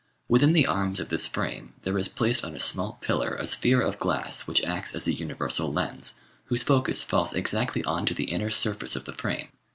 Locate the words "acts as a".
4.63-5.13